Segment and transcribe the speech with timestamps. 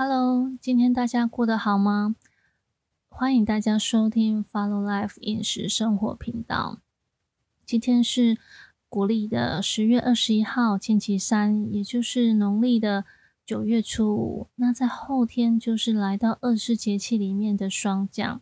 [0.00, 2.14] Hello，今天大家过得好吗？
[3.08, 6.78] 欢迎大家收听 Follow Life 饮食生活频道。
[7.66, 8.38] 今天是
[8.88, 13.06] 国历的十月二十一号，星期三，也就是农历的
[13.44, 14.46] 九月初五。
[14.54, 18.40] 那在后天就是来到二十四节气里面的霜降。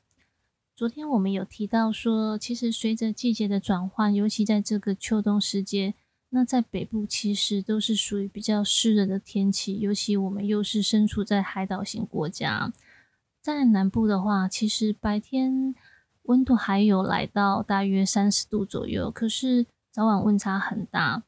[0.74, 5.94] 昨天我们有提到说，其实随着季节的转换，尤其在这个秋冬时节，
[6.36, 12.70] 那在北部其实都是属于比较湿热的天气，尤其我们又是身处在海岛型国家，
[13.40, 15.74] 在南部的话，其实白天
[16.24, 21.22] 温度还有来到大约三十度左右，可是早晚温差很大。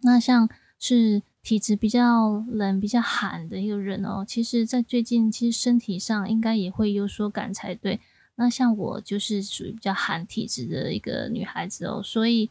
[0.00, 0.48] 那像
[0.80, 8.00] 是体质比较冷、比较寒的一个人哦，其实在最近其实身体上应该也会有所感才对。
[8.34, 12.50] 那像我就是属于比较寒体质的一个女孩子哦，所以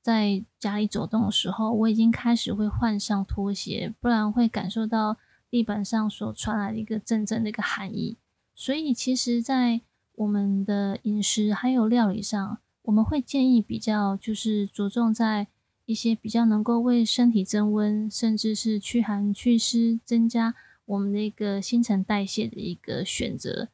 [0.00, 5.18] 在家里走动的时候，我已经开始会换上拖鞋，不然会感受到
[5.50, 8.16] 地板上所传来的一个阵阵的一个寒意。
[8.54, 9.80] 所以其实，在
[10.14, 15.48] 我们的饮食还有料理上，我们会建议比较就是着重在
[15.84, 20.54] 一些比较能够为身体增温，甚至是驱寒祛湿，增加
[20.86, 23.68] 我们的一个新陈代谢的一个选择。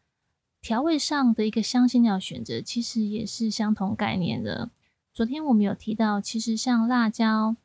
[0.60, 4.70] 调味上的一个香辛料选择，其实也是相同概念的。
[5.16, 7.56] 昨天我们有提到，其实像辣椒、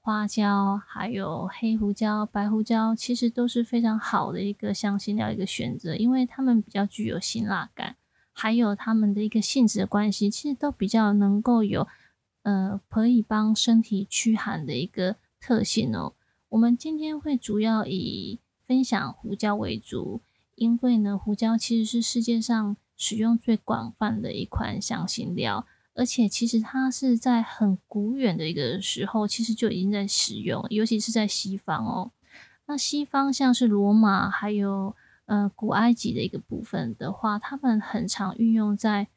[0.00, 7.96] 花椒，还有黑胡椒、白胡椒，其实都是非常好的一个香辛料一个选择，因为它们比较具有辛辣感，
[8.30, 11.88] 还有它们的一个性质的关系，其实都比较能够有
[12.44, 16.12] 呃可以帮身体驱寒的一个特性哦。
[16.50, 20.20] 我们今天会主要以分享胡椒为主。
[20.54, 25.66] 因为呢，胡椒其实是世界上使用最广泛的一款香辛料，
[26.00, 32.10] 而且其实它是在很古远的一个时候，其实就已经在使用，尤其是在西方哦。
[32.66, 39.08] 那西方像是罗马，还有呃古埃及的一个部分的话，他们很常运用在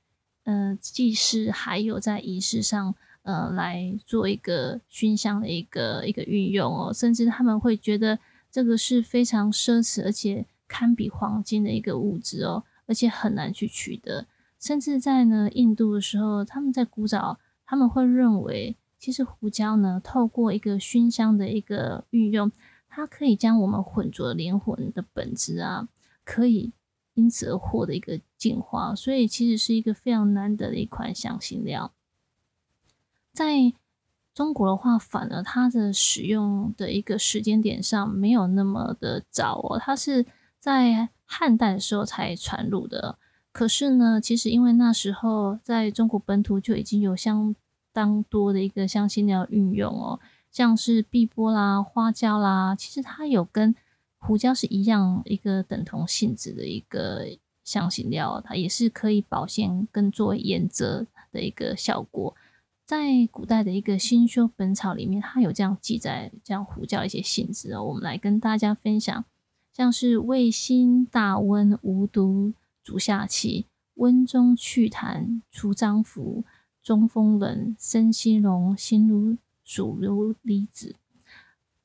[0.44, 8.20] 呃祭祀，还有在仪式上，呃来做一个熏香的一个一个运用哦，甚至他们会觉得
[8.52, 10.46] 这个是非常奢侈，而且。
[10.66, 14.26] 堪比黄金的一个物质哦，而且很难去取得。
[14.64, 22.50] 甚至在呢印度的时候，他们在古早他们会认为，其实胡椒呢透过一个熏香的一个运用，
[22.88, 25.90] 它可以将我们浑浊灵魂的本质啊，
[26.24, 26.72] 可以
[27.14, 28.96] 因此而获得一个净化。
[28.96, 31.92] 所以其实是一个非常难得的一款香辛料。
[33.34, 33.74] 在
[34.34, 40.26] 中国的话，反而它的使用的一个时间点上没有那么的早哦，它是。
[40.64, 43.20] 在汉代的时候才传入的，
[43.54, 47.56] 可是呢，其实因为那时候在中国本土就已经有相
[47.94, 50.20] 当多的一个香辛料运用哦，
[50.52, 53.74] 像是碧波啦、花椒啦，其实它有跟
[54.18, 57.28] 胡椒是一样一个等同性质的一个
[57.64, 62.36] 香辛料，它也是可以保鲜跟作为颜色的一个效果。
[62.86, 69.24] 在古代的一个新修本草里面，它有这样记载，这样胡椒一些性质哦，我们来跟大家分享。
[69.72, 76.44] 像是味辛大温无毒主下气温中祛痰除脏腑
[76.82, 80.96] 中风冷身心荣心如属如离子，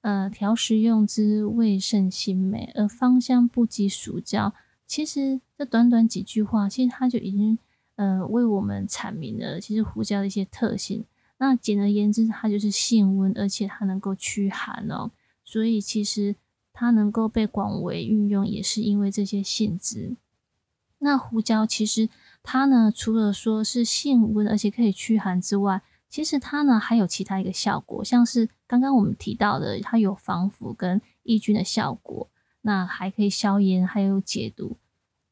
[0.00, 4.52] 呃调食用之味甚鲜美而芳香不及蜀椒。
[4.86, 7.58] 其实这短短几句话，其实它就已经
[7.96, 11.04] 呃为我们阐明了其实胡椒的一些特性。
[11.38, 15.10] 那简而言之，它就是性温，而且它能够驱寒哦。
[15.44, 16.34] 所以其实。
[16.80, 20.14] 它能够被广为运用，也是因为这些性质。
[20.98, 22.08] 那胡椒其实
[22.42, 32.28] 它呢，除了说是性温，而且可以驱寒之外，其实它呢还有其他一个效果，像是刚刚我们提到的，它有防腐跟抑菌的效果，
[32.62, 34.76] 那还可以消炎，还有解毒。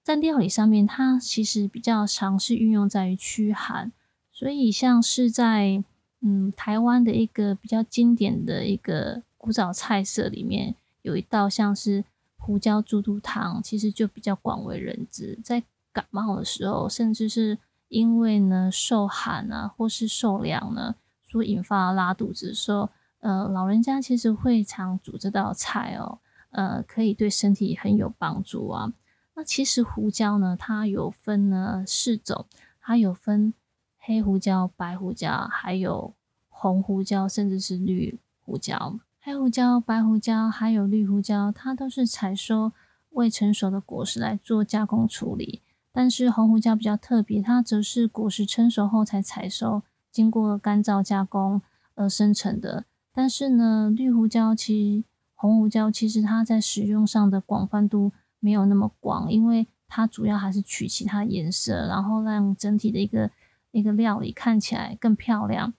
[0.05, 3.91] 在料理上面，它其实比较常是运用在于驱寒，
[4.31, 5.82] 所以像是在
[6.21, 10.76] 嗯台湾的一个比较经典的一个古早菜色里面。
[11.03, 12.05] 有一道像是
[12.47, 15.37] 胡椒猪肚汤，其实就比较广为人知。
[15.43, 15.61] 在
[15.93, 20.94] 感冒的时候，甚至是因为呢受寒啊，或是受凉呢，
[21.25, 22.88] 所引发拉肚子的时候，
[23.19, 26.20] 呃，老人家其实会常煮这道菜哦，
[26.50, 28.93] 呃，可以对身体很有帮助啊。
[29.35, 32.47] 那其实胡椒呢，它有分呢四种，
[32.81, 33.53] 它有分
[33.99, 36.15] 黑胡椒、白胡椒，还有
[36.49, 39.00] 红胡椒，甚至是绿胡椒。
[39.26, 42.70] 黑胡椒、白胡椒还有绿胡椒，它都是采收
[43.11, 45.62] 未成熟的果实来做加工处理。
[45.90, 49.82] 但是红胡椒比较特别，它则是果实成熟后才采收，
[50.12, 51.61] 经过干燥加工
[51.96, 52.84] 而生成的。
[53.12, 63.32] 但是呢，绿胡椒其实红胡椒其实它在使用上的广泛度没有那么广，因为它主要还是取其他颜色，然后让整体的一个
[63.72, 65.75] 一个料理看起来更漂亮。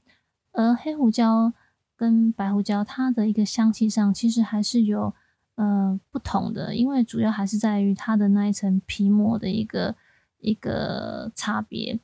[0.52, 1.54] 而黑胡椒
[1.98, 5.14] 跟白胡椒，它的一个香气上其实还是有
[5.56, 9.96] 呃不同的，因为主要还是在于它的那一层皮膜的一个
[10.40, 12.00] 一个差别。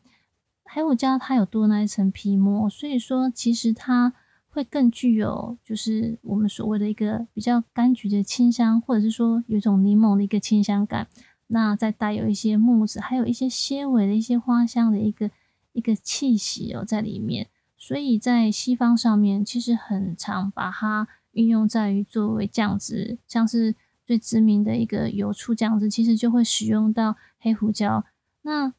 [0.66, 4.12] 黑胡椒它有多那一层皮膜，所以说其实它
[4.50, 11.08] 会更具有就是我们所谓的一个比较柑橘的清香，或者是说有一种柠檬的一个清香感。
[11.48, 15.30] 那再带有一些木质，还有一些纤维的一些花香的一个
[15.74, 17.48] 一个气息哦在里面。
[17.86, 23.76] 所以在西方上面，其实很常把它运用在于作为酱汁，像是
[24.06, 28.06] 最知名的一个油醋酱汁，其实就会使用到黑胡椒。
[28.44, 28.72] 那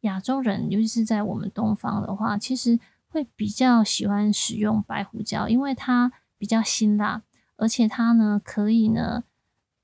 [0.00, 2.78] 亚洲人，尤其是在我们东方的话，其实
[3.08, 7.22] 会比较喜欢使用白胡椒，因为它比较辛辣，
[7.56, 9.24] 而且它呢可以呢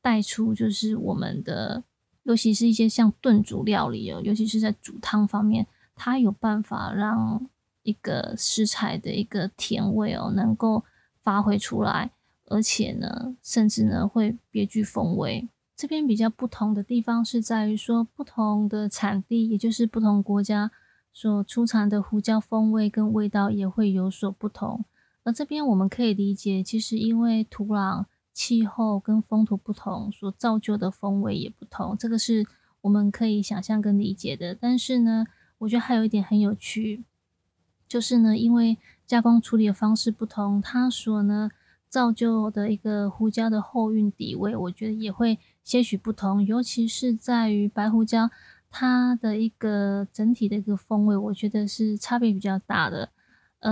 [0.02, 1.82] 带出就是我们的，
[2.24, 7.48] 尤其是一些像炖煮料理哦，尤其是在煮汤方面，它有办法让
[7.84, 10.84] 一个食材的一个甜味哦能够
[11.22, 12.10] 发挥出来，
[12.46, 15.48] 而且呢，甚至呢会别具风味。
[15.76, 20.70] 这边比较不同的地方是在于说，不同的产地，也就是不同国家
[21.12, 24.84] 所出产的胡椒风味跟味道也会有所不同。
[25.24, 32.46] 而这边我们可以理解，其实因为土壤、气候跟风土不同，所造就的风味也不同，这个是
[32.82, 34.54] 我们可以想象跟理解的。
[34.54, 35.26] 但是呢，
[35.58, 37.02] 我觉得还有一点很有趣，
[37.94, 38.76] 就是呢，因为
[39.06, 41.48] 加工处理的方式不同，它所呢。
[41.86, 48.28] 造就的一个胡椒的后韵底味，我觉得也会些许不同，尤其是在于白胡椒，
[48.68, 53.10] 它的一个整体的一个风味，我觉得是差别比较大的。
[53.60, 53.70] 而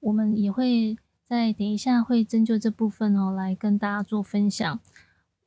[0.00, 0.96] 我们也会
[1.28, 4.80] 在等一下会针灸这部分哦，来跟大家做分享。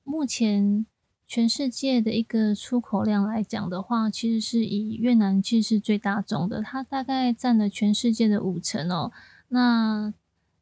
[0.04, 0.86] 目前
[1.32, 9.14] 全世界的一个出口量来讲的话，其实是以越南其实是最大宗的，它大概占了全世界的五成哦。
[9.48, 10.14] 那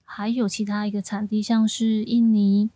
[0.03, 2.69] 还有其他一个产地，像是印尼、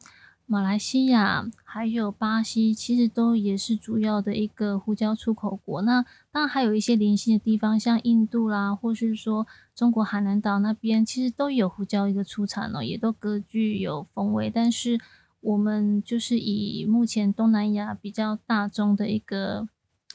[0.48, 5.84] 马来西亚，还有巴西，其实都也是主要的一个胡椒出口国。
[5.84, 14.50] 那当然还有一些零星的地方，像印度啦，或是说中国海南岛那边，其实都有胡椒一个出产哦，也都各具有风味。
[14.50, 15.00] 但是
[15.44, 19.68] 我们就是以目前东南亚比较大众的一个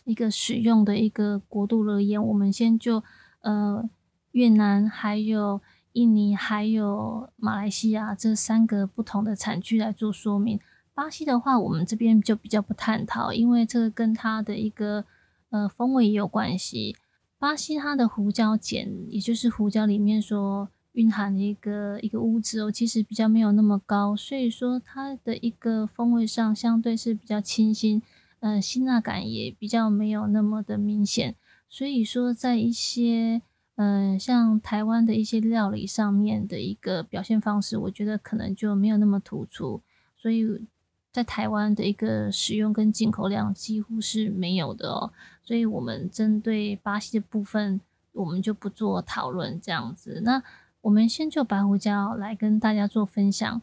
[0.04, 3.04] 一个使用的一个国度而言，我们先就
[3.42, 3.88] 呃
[4.32, 5.60] 越南还有。
[5.94, 10.60] 印尼还有马来西亚这三个不同的产区来做说明。
[10.94, 15.04] 巴西的话，我们这边就比较不探讨，因为这个跟它的一个
[15.50, 16.94] 呃风味也有关系。
[17.36, 28.02] 巴西它的胡椒碱，也就是胡椒里面说蕴含的一个一个物质哦，其实比较没有那么高，所以说它的一个风味上相对是比较清新，
[28.40, 31.35] 嗯，辛辣感也比较没有那么的明显。
[31.69, 33.43] 所以说在一些
[33.76, 39.81] 嗯，像台湾的一些料理上面的一个表现方式，我觉得可能就没有那么突出，
[40.17, 40.67] 所以
[41.12, 45.12] 在台湾的一个使用跟进口量几乎是没有的哦。
[45.44, 47.81] 所以我们针对巴西的部分，
[48.12, 50.20] 我们就不做讨论这样子。
[50.25, 50.43] 那
[50.82, 53.62] 我们先就白胡椒来跟大家做分享。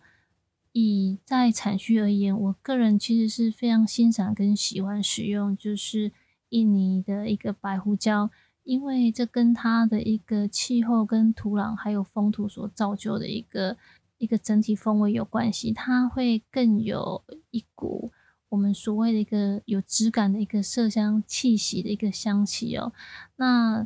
[0.72, 6.12] 以在产区而言，我个人其实是非常欣赏跟喜欢使用，就是
[6.50, 8.30] 印尼的一个白胡椒。
[8.64, 13.78] 因为这跟它的一个气候、跟土壤还有风土所造就的一个
[14.18, 18.12] 一个整体风味有关系，它会更有一股
[18.50, 22.92] 我们所谓的一个有质感的一个麝香气息的一个香气哦。
[23.36, 23.86] 那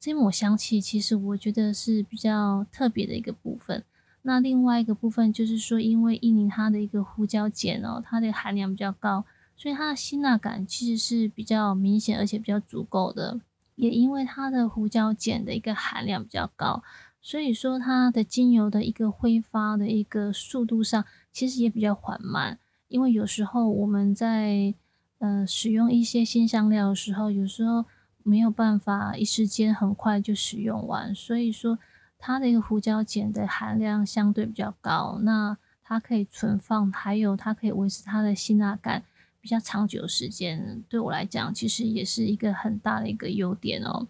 [0.00, 3.84] 这抹香气其实我觉得是比较特别的一个部分。
[4.22, 9.26] 那另外一个部分就是说，因为印尼它的一个胡椒碱哦，它的含量比较高，
[9.56, 13.40] 所以它的辛辣感其实是比较明显而且比较足够的。
[13.76, 16.82] 也因为它的胡椒碱的一个含量比较高，
[17.20, 22.58] 所以说它的精油的一个挥发的一个速度上，其实也比较缓慢。
[22.88, 24.74] 因为有时候我们在
[25.18, 27.86] 呃使用一些新香料的时候，有时候
[28.30, 31.78] 没有办法一时间很快就使用完，所以说
[32.16, 39.02] 它的一个胡椒碱的含量相对比较高，那它可以存放，还有它可以维持它的辛辣感。
[39.42, 44.06] 比较长久时间，对我来讲，其实也是一个很大的一个优点哦。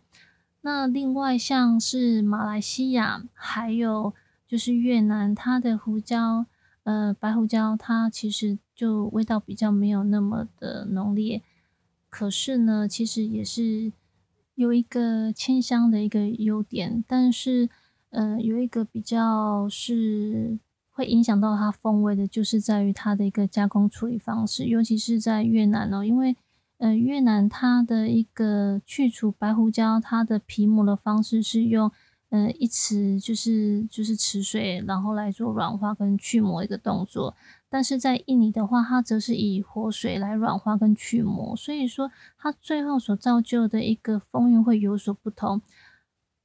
[0.62, 4.12] 那另外像是马来西亚，还有
[4.48, 6.46] 就是越南，它的胡椒，
[6.82, 11.42] 呃，白胡椒，它其实就味道比较没有那么的浓烈，
[12.08, 13.92] 可是呢，其实也是
[14.54, 17.68] 有一个清香的一个优点，但是，
[18.10, 20.58] 呃，有一个比较是。
[20.92, 26.36] 会影响到它风味的，就是在于它的一个加工处理方式，尤其是在越南哦，因为
[26.76, 31.90] 呃越南它的一个去除白胡椒，它的皮膜的方式是用
[32.30, 37.36] 呃一池就是就是池水，然后来做软化跟去膜一个动作，
[37.68, 45.60] 但是在印尼的话，它则是以活水来软化跟去膜，所以说它最后所造就的一个风韵会有所不同。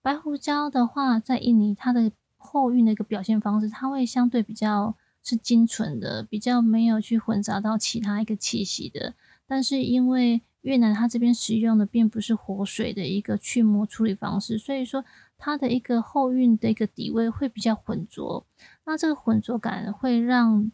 [0.02, 9.16] 白胡椒的话，在印尼它的后韵的一个表现方式，它会相对比较是精纯的，比较没有去混杂到其他一个气息的。
[9.48, 15.04] 但是因为越南它这边使用的并不是活水的一个去膜处理方式，所以说
[15.38, 18.46] 它的一个后韵的一个底味会比较浑浊。
[18.86, 20.72] 那这个浑浊感会让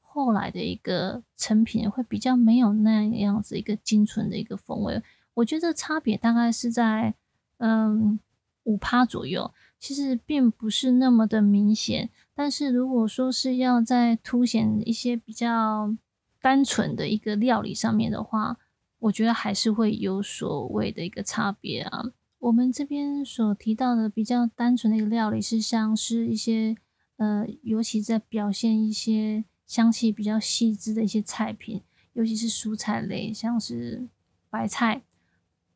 [0.00, 5.02] 后来的一个成品会比较没有那样子一个精纯的一个风味。
[5.34, 7.14] 我觉得差别大概是在
[7.58, 8.18] 嗯。
[8.66, 12.08] 五趴左右，其实并不是那么的明显。
[12.34, 15.94] 但是如果说是要在凸显一些比较
[16.40, 18.56] 单纯的一个料理上面的话，
[19.00, 22.06] 我觉得还是会有所谓的一个差别啊。
[22.44, 26.76] 我们这边所提到的比较单纯的一个料理，是像是一些
[27.16, 31.82] 呃，尤其在表现一些香气比较细致的一些菜品，
[32.12, 34.08] 尤其是蔬菜类，像是
[34.50, 35.02] 白菜。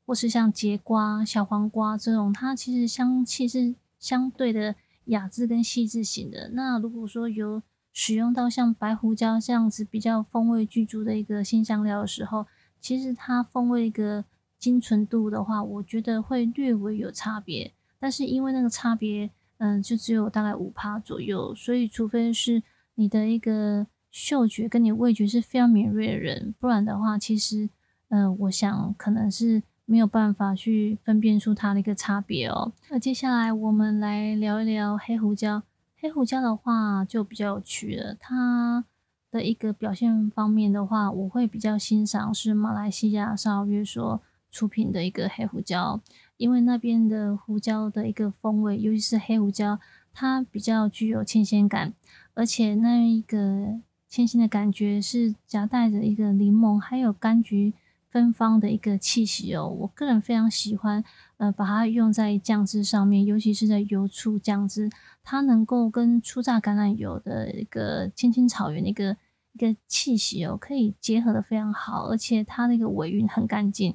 [0.04, 6.48] 或是像节瓜、小黄瓜这种，它其实香气是相对的雅致跟细致型的。
[6.54, 12.46] 那如果说有使用到像白胡椒这样子比较风味具足的一个新香料的时候，
[12.80, 14.24] 其实它风味一个
[14.58, 17.72] 精纯度的话，我觉得会略微有差别。
[17.98, 22.62] 但是因为那个差别，嗯，就只有大概五帕左右，所以除非是
[22.94, 27.68] 你的一个嗅觉跟你味觉是非常敏锐的人，不然的话，其实，
[28.08, 29.62] 嗯，我想可能是。
[29.90, 32.74] 没有办法去分辨出它的一个差别哦。
[32.90, 35.62] 那接下来我们来聊一聊黑胡椒。
[35.98, 38.84] 黑胡椒的话就比较有趣了，它
[39.30, 46.00] 的一个表现方面的话，我会比较欣赏是马来西亚沙约说出品的一个黑胡椒，
[46.36, 49.78] 因为那边的胡椒的一个风味，尤其是黑胡椒，
[50.12, 51.94] 它比较具有清鲜感，
[52.34, 57.74] 而且那一个清新的感觉是夹带着一个柠檬还有柑橘。
[58.10, 61.04] 芬芳的一个气息哦，我个人非常喜欢，
[61.36, 64.90] 呃，把它用在酱汁上面，尤其是在油醋酱汁，
[65.22, 69.14] 它能够跟初榨橄榄油的一个青青草原的一个
[69.52, 73.94] 一个气息哦，可以结合的非常好，而且它那个尾韵很干净，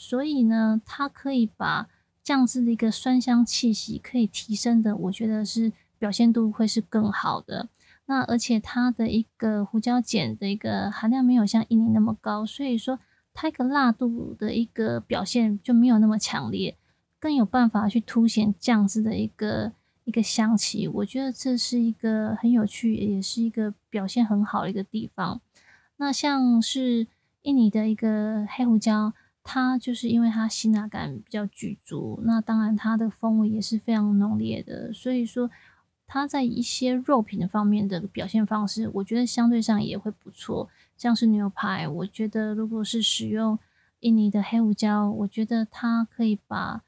[0.00, 1.90] 所以呢，它可以把
[2.22, 7.68] 酱汁的一个酸香气息可以提升的，我觉得是表现度会是更好的。
[8.06, 12.98] 那而且它的一个胡椒碱的一个含量没有像印尼那么高，所以说。
[13.32, 16.76] 它一个辣度的一个表现就没有那么强烈，
[17.20, 20.88] 更有办法去凸显酱汁的一个一个香气。
[20.88, 25.40] 我觉得这是一个很有趣，也是一个表现很好的一个地方。
[25.98, 27.06] 那像是
[27.42, 35.50] 印尼的一个黑胡椒，它就是因为它辛辣感比较具足，那当然它的风味也是非常浓烈的，所以说
[36.06, 40.68] 它在一些肉品的方面的表现方式，我觉得相对上也会不错。
[40.96, 43.58] 像是牛排，我觉得如果是使用
[44.00, 46.82] 印尼的黑胡椒，我觉得它可以把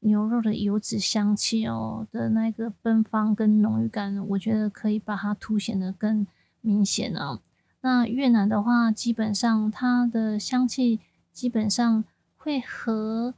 [0.00, 6.26] 牛肉的油脂香气哦的那个奔放跟浓郁感，我觉得可以把它凸显的更
[6.60, 7.40] 明显哦。
[7.80, 11.00] 那越南的话，基本上它的香气
[11.38, 12.04] 基本上
[12.36, 13.32] 会和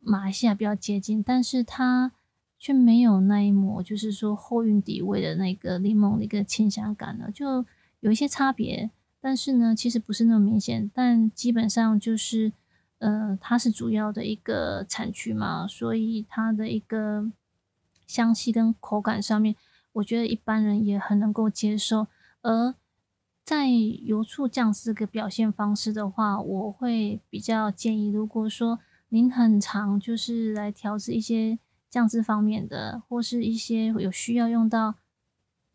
[0.00, 2.10] 马来西亚比较接近，但是它
[2.58, 7.64] 却没有那一抹，就是说后韵底味的那个柠檬的一个清香感了，就
[8.00, 8.90] 有一些差别。
[9.20, 12.52] 但是呢，其实不是那么明显，但基本上就是，
[12.98, 17.30] 呃，它是主要的一个产区嘛，所以它的一个
[18.08, 19.54] 香气跟口感上面，
[19.92, 22.08] 我觉得一般人也很能够接受。
[22.42, 22.74] 而
[23.46, 31.56] 在油醋酱这个表现方式的话，我会比较建议，如果说您很常就是来调制一些
[31.88, 34.96] 酱汁方面的，或是一些有需要用到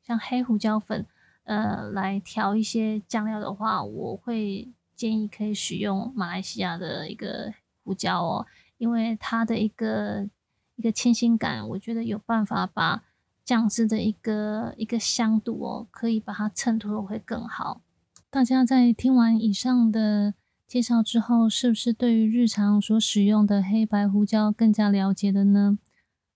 [0.04, 1.06] 像黑胡椒粉。
[1.44, 7.54] 呃，来调一些酱料的话，我会建议可以使用马来西亚的一个
[7.86, 8.46] 胡椒哦，
[8.78, 10.30] 因为它的一个
[10.76, 13.04] 一个清新感，我觉得有办法把
[13.44, 17.82] 酱汁的一个一个香度哦，可以把它衬托的会更好。
[18.30, 20.34] 大家在听完以上的
[20.68, 25.78] 介绍之后，是不是对于日常所使用的黑白胡椒更加了解了呢？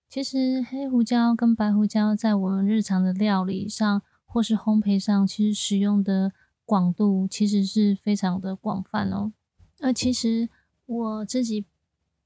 [0.08, 4.02] 其实黑胡椒跟白胡椒在我们日常的料理上。
[4.28, 6.30] 或是烘焙上，其实使用的
[6.66, 9.32] 广度其实是非常的广泛哦。
[9.80, 10.50] 而其实
[10.84, 11.64] 我自己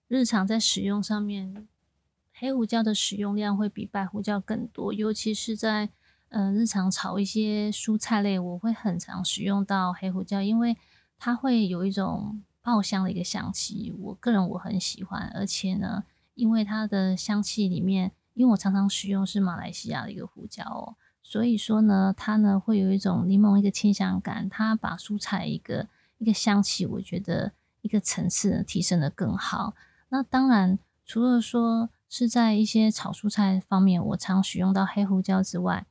[0.08, 1.68] 日常在使用上面，
[2.40, 5.90] 黑胡椒的使用量会比白胡椒更多，尤其是在
[6.30, 10.74] 呃日常炒一些蔬菜类，我会很常使用到黑胡椒，因为
[11.18, 29.74] 它会有一种爆香的一个香气，我个人我很喜欢，而且呢，因为它的香气里面，因为我常常使用是马来西亚的一个胡椒哦，所以说呢，它呢会有一种柠檬一个清香感，它把蔬菜一个一个香气，我觉得一个层次提升的更好。
[30.08, 35.86] 那当然，除了说是在一些炒蔬菜方面，我常使用到黑胡椒之外，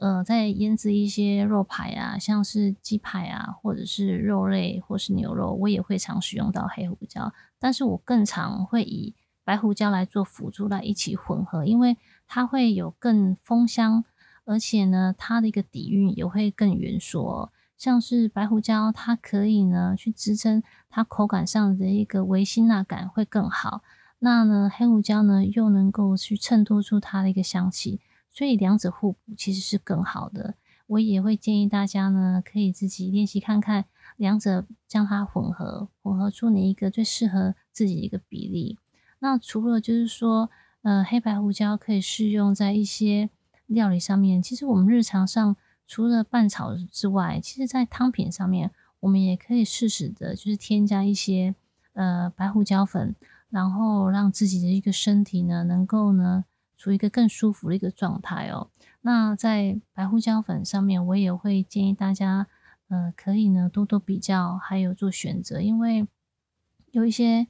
[0.00, 7.32] 呃，在腌制一些肉排啊，像是鸡排啊，或者是肉类或是牛肉，我也会常使用到黑胡椒。
[7.60, 11.96] 但是我更常会以白胡椒来做辅助来一起混合，因为
[12.26, 14.04] 它会有更丰香，
[14.44, 17.52] 而且呢，它的一个底蕴也会更圆硕。
[17.76, 23.82] 像是白胡椒，它可以呢去支撑它口感上的一个微辛辣感会更好。
[24.20, 28.00] 那呢黑胡椒呢又能够去衬托出它的一个香气，
[28.30, 30.54] 所以两者互补其实是更好的。
[30.86, 33.86] 我也会建议大家呢可以自己练习看看，
[34.16, 38.78] 两者将它混合，混合出你一个最适合自己的一个比例。
[39.18, 40.50] 那除了就是说，
[40.82, 43.30] 呃，黑白胡椒可以适用在一些
[43.66, 45.56] 料理上面，其实我们日常上。
[45.92, 51.52] 除了拌炒之外，其实在汤品上面，我们也可以适时的，就是添加一些
[51.94, 53.16] 呃白胡椒粉，
[53.50, 56.44] 然后让自己的一个身体呢，能够呢
[56.76, 58.70] 处于一个更舒服的一个状态哦。
[59.02, 62.46] 那在白胡椒粉上面，我也会建议大家，
[62.88, 66.06] 呃，可以呢多多比较，还有做选择，因为
[66.90, 67.48] 有一些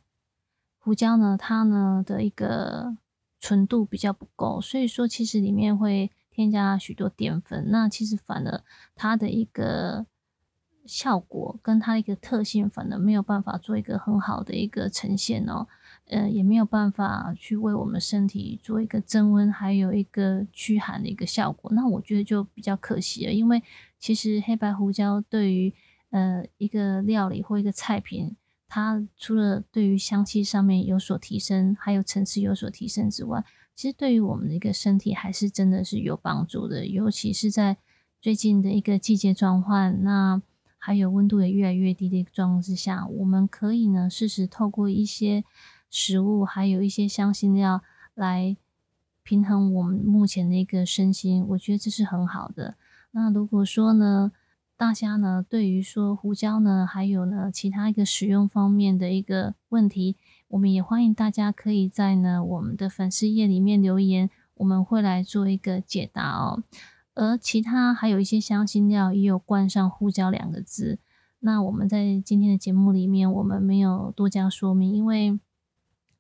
[0.79, 2.97] 胡椒呢，它呢的一个
[3.39, 6.11] 纯度比较不够，所以说其实里面会。
[6.33, 8.63] 添加许多淀粉，那其实反而
[8.95, 10.07] 它的一个
[10.87, 15.67] 效果跟它的一个特性，反而没有办法做一个很好的一个呈现哦。
[16.11, 21.71] 呃，也没有办法去为我们身体做一个增温，还有一个驱寒的一个效果。
[21.73, 23.63] 那我觉得就比较可惜了，因为
[23.99, 25.73] 其实黑白胡椒对于
[26.11, 28.35] 呃一个料理或一个菜品，
[28.67, 33.45] 它除了对于香气上面有所提升，还有层次有所提升之外，
[33.77, 37.77] 其实对于我们的一个身体还是真的是有帮助的，尤其是在
[38.21, 40.43] 最近的一个季节转换，那
[40.77, 45.45] 还有温度也越来越低的一个状况之下，我们可以呢适时透过一些
[45.91, 47.83] 食物，还有一些香辛料
[48.15, 48.57] 来
[49.23, 52.77] 平衡我们目前的一个身心，我觉得这是很好的。
[53.11, 54.33] 那如果说呢，
[54.77, 60.17] 大家呢对于说胡椒呢，还有呢其他一个使用方面的一个问题，
[60.49, 66.63] 我们也欢迎大家可以在呢我们的粉丝页里面留言，我们会来做一个解答哦。
[67.15, 70.99] 而其他还有一些香辛料也有冠上胡椒两个字，
[71.41, 75.39] 那我们在今天的节目里面我们没有多加说明，因为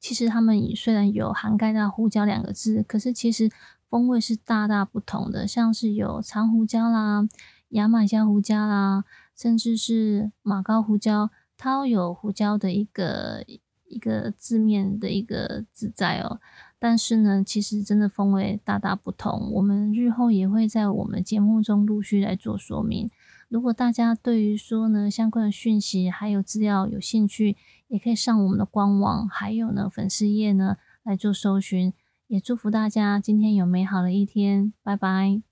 [0.00, 3.50] 其实他们虽然有涵盖到胡椒两个字，可是其实
[3.88, 7.28] 风味是大大不同的，像是有长胡椒啦、
[7.68, 9.04] 亚马香胡椒啦，
[9.36, 13.44] 甚至是马高胡椒，它有胡椒的一个。
[13.92, 16.40] 一个字面的一个字在哦，
[16.78, 19.50] 但是呢，其实真的风味大大不同。
[19.54, 23.10] 我们日后也会在我们节目中陆续来做说明。
[23.48, 27.56] 如果大家对于说呢相关的讯息还有资料有兴趣，
[27.90, 31.92] 也可以上我们的官网，还有呢粉丝页呢来做搜寻。
[32.28, 35.49] 也祝福大家今天有美好的一天，拜拜。